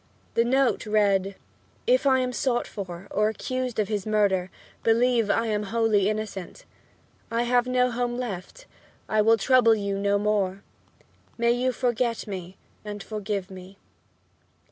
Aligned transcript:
The 0.33 0.43
note 0.43 0.87
read: 0.87 1.35
"If 1.85 2.07
I 2.07 2.21
am 2.21 2.33
sought 2.33 2.65
for 2.65 3.05
or 3.11 3.29
accused 3.29 3.77
of 3.77 3.87
his 3.87 4.07
murder, 4.07 4.49
believe 4.81 5.29
I 5.29 5.45
am 5.45 5.61
wholly 5.69 6.09
innocent. 6.09 6.65
I 7.29 7.43
have 7.43 7.67
no 7.67 7.91
home 7.91 8.17
left, 8.17 8.65
I 9.07 9.21
will 9.21 9.37
trouble 9.37 9.75
you 9.75 9.99
no 9.99 10.17
more. 10.17 10.63
May 11.37 11.51
you 11.51 11.71
forget 11.71 12.25
me 12.25 12.57
and 12.83 13.03
forgive 13.03 13.51
me." 13.51 13.77